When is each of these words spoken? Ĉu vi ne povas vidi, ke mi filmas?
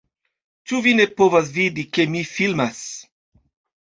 Ĉu 0.69 0.77
vi 0.85 0.93
ne 0.99 1.03
povas 1.19 1.51
vidi, 1.57 1.83
ke 1.97 2.05
mi 2.13 2.23
filmas? 2.31 2.81